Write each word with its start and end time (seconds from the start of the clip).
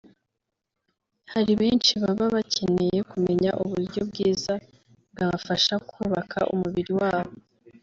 Hari 1.33 1.53
benshi 1.61 1.91
baba 2.03 2.25
bakeneye 2.35 2.97
kumenya 3.11 3.51
uburyo 3.63 4.01
bwiza 4.09 4.53
bwabafasha 5.11 5.73
kubaka 5.89 6.39
umubiri 6.53 6.93
wabo 7.01 7.33